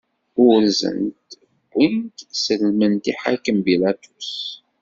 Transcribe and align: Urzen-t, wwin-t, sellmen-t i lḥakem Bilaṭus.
Urzen-t, 0.45 1.29
wwin-t, 1.73 2.17
sellmen-t 2.43 3.05
i 3.11 3.13
lḥakem 3.15 3.57
Bilaṭus. 3.65 4.31